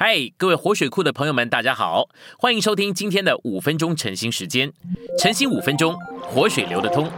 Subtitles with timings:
[0.00, 2.08] 嗨，各位活水库的朋友们，大家好，
[2.38, 4.72] 欢迎收听今天的五分钟晨兴时间。
[5.18, 7.10] 晨兴五分钟，活水流得通。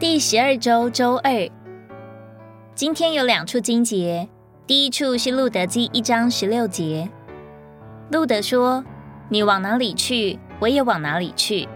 [0.00, 1.48] 第十二周周二，
[2.74, 4.28] 今天有两处经节。
[4.66, 7.08] 第一处是路德记一章十六节，
[8.10, 8.84] 路德说
[9.30, 11.68] ：“你往哪里去，我也往哪里去；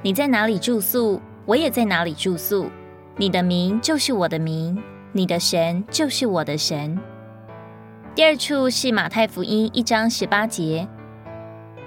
[0.00, 2.70] 你在哪里住宿，我也在哪里住宿。
[3.16, 4.80] 你的名就是我的名。”
[5.16, 7.00] 你的神就是我的神。
[8.14, 10.86] 第二处是马太福音一章十八节，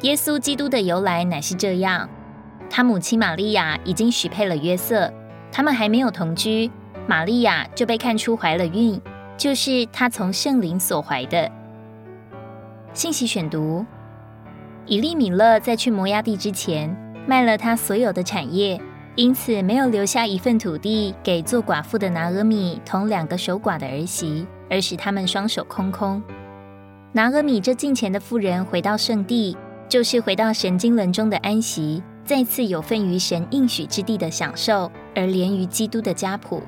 [0.01, 2.09] 耶稣基督的由来乃是这样：
[2.71, 5.13] 他母亲玛利亚已经许配了约瑟，
[5.51, 6.71] 他们还没有同居，
[7.05, 8.99] 玛利亚就被看出怀了孕，
[9.37, 11.51] 就是他从圣灵所怀的。
[12.93, 13.85] 信息选读：
[14.87, 18.81] 以利米勒在去摩崖地之前，卖了他所有的产业。
[19.15, 26.21] 因此，没有留下一份土地给做寡妇的拿俄米同两个守寡的儿媳，而使他们双手空空。
[27.11, 29.57] 拿俄米这近前的妇人回到圣地，
[29.89, 36.63] 就是回到神经轮中的安息，再次有份于神应许之地的享受，而连于基督的家谱。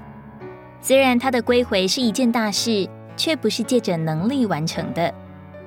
[0.81, 5.13] 虽然他的归回是一件大事，却不是借着能力完成的。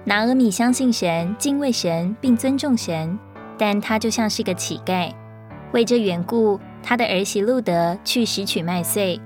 [0.05, 3.19] 拿俄米相信神、敬畏神，并尊重神，
[3.57, 5.11] 但他就像是个乞丐。
[5.73, 6.61] 为这缘故。
[6.87, 9.19] 他的儿媳路德去拾取麦穗。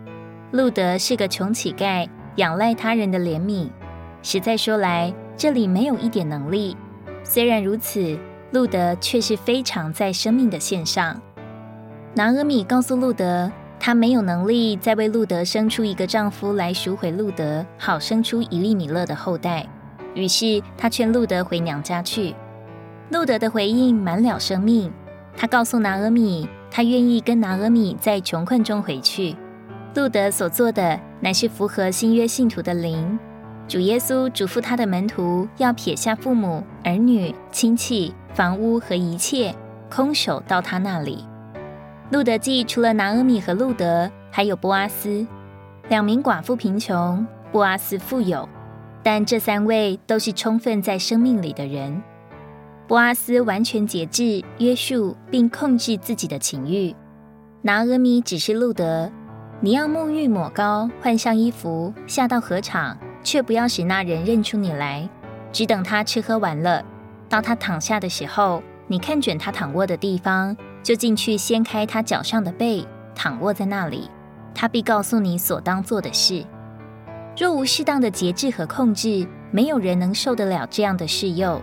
[0.53, 3.69] 路德是个穷乞丐，仰赖他人的怜悯。
[4.23, 6.77] 实在说来，这里没有一点能力。
[7.25, 8.17] 虽然如此，
[8.53, 11.21] 路德却是非常在生命的线上。
[12.15, 13.51] 拿阿米告诉路德，
[13.81, 19.67] 他没有能力再为路德生出一个丈夫来赎回路德，好生出一粒米勒的后代。
[20.15, 22.35] 于是他劝路德回娘家去。
[23.11, 24.93] 路德的回应满了生命。
[25.37, 26.49] 他告诉拿阿米。
[26.71, 29.35] 他愿意跟拿俄米在穷困中回去。
[29.95, 33.19] 路德所做的乃是符合新约信徒的灵。
[33.67, 39.55] 主耶稣嘱咐他的门徒要撇下父母、儿女、亲戚、房屋和一切，
[39.91, 41.25] 空手到他那里。
[42.11, 45.27] 路德记除了拿俄米和路德，还有波阿斯，
[45.89, 48.49] 两名寡妇贫穷，波阿斯富有，
[49.03, 52.03] 但这三位都是充分在生命里的人。
[52.89, 56.97] 波阿斯完全节制、约束并控制自己的情欲。
[57.61, 59.13] 拿阿米只是路德，
[59.61, 65.07] 你要沐浴、抹膏、换上衣服，下到河场，却不要使那人认出你来。
[65.53, 66.83] 只等他吃喝完了，
[67.29, 74.09] 当他躺下的时候，你看准他躺卧的地方，就进去掀开他脚上的被，躺卧在那里。
[74.55, 76.43] 他必告诉你所当做的事。
[77.37, 81.61] 若无适当的节制和控制，没有人能受得了这样的事诱。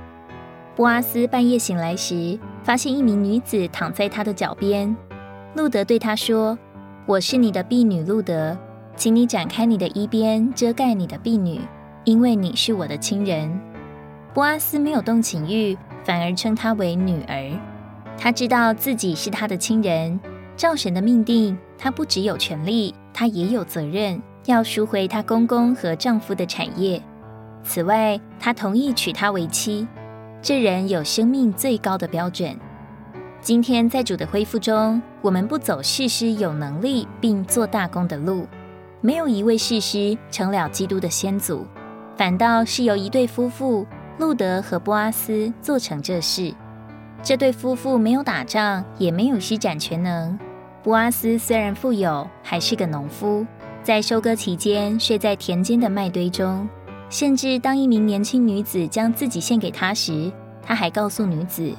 [0.75, 4.93] 波阿斯半夜醒来时，发现一名女子躺在他的脚边。
[5.55, 6.57] 路德对他说
[7.07, 8.57] ：“我是你的婢女路德，
[8.97, 11.61] 请你展开你的衣边，遮盖你的婢女，
[12.03, 13.57] 因为你是我的亲人。”
[14.35, 17.57] 波阿斯没有动情欲，反而称她为女儿。
[18.17, 20.19] 他知道自己是他的亲人，
[20.57, 27.01] 照神的命定，他不只有权利，他也有责任，要赎回他公公和丈夫的产业。
[27.63, 29.87] 此外，他同意娶她为妻。
[30.45, 32.55] 这人有生命最高的标准。
[33.41, 38.45] 今天在主的恢复中，我们不走事师有能力并做大功的路，
[39.01, 41.65] 没有一位事师成了基督的先祖，
[42.15, 43.87] 反倒是由一对夫妇
[44.19, 46.53] 路德和波阿斯做成这事。
[47.23, 50.37] 这对夫妇没有打仗，也没有施展全能。
[50.83, 53.43] 波阿斯虽然富有，还是个农夫，
[53.81, 56.69] 在收割期间睡在田间的麦堆中。
[57.09, 61.71] 甚至当一名年轻女子将自己献给他时，他还告诉女子：“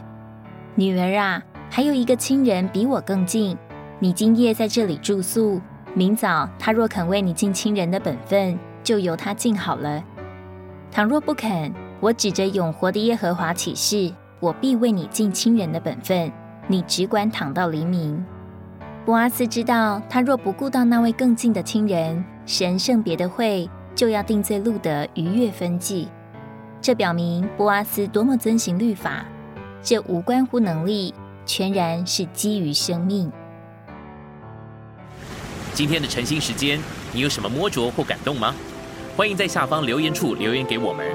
[0.76, 3.56] 女儿啊，还有一个亲人比我更近。
[3.98, 5.60] 你今夜在这里住宿，
[5.94, 10.02] 明早他若肯为你尽亲人的本分，就由他尽好了。
[10.90, 16.30] 倘若不肯，我指着永活的耶和华起誓，我必为你尽亲人的本分。
[16.68, 18.24] 你只管躺到黎明。”
[19.04, 23.68] 波阿斯知道，他若不顾到那位更近的亲人，神圣别的会。
[23.96, 26.06] 就要定罪路德逾越分际，
[26.82, 29.24] 这表明波阿斯多么遵行律法。
[29.82, 31.14] 这无关乎能力，
[31.46, 33.32] 全然是基于生命。
[35.72, 36.78] 今天的晨兴时间，
[37.12, 38.54] 你有什么摸着或感动吗？
[39.16, 41.06] 欢迎在下方留言处留言给我们。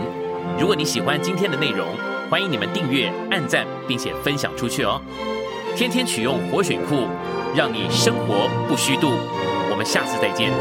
[0.59, 1.87] 如果你喜欢今天的内容，
[2.31, 4.99] 欢迎你们订阅、按赞，并且分享出去哦。
[5.75, 7.07] 天天取用活水库，
[7.55, 9.11] 让你生活不虚度。
[9.69, 10.51] 我们下次再见。